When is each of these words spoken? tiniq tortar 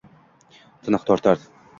tiniq 0.87 1.05
tortar 1.11 1.45